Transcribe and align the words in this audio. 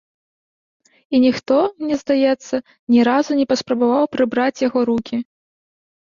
І 1.17 1.19
ніхто, 1.25 1.57
мне 1.83 1.95
здаецца, 2.03 2.55
ні 2.95 2.99
разу 3.09 3.31
не 3.41 3.45
паспрабаваў 3.53 4.09
прыбраць 4.19 4.63
яго 4.67 4.79
рукі. 4.93 5.23